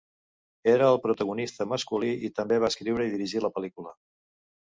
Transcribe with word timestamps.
Era 0.71 0.85
el 0.93 0.95
protagonista 1.03 1.67
masculí 1.73 2.09
i 2.29 2.33
també 2.39 2.59
va 2.63 2.71
escriure 2.75 3.07
i 3.09 3.13
dirigir 3.17 3.43
la 3.47 3.55
pel·lícula. 3.59 3.93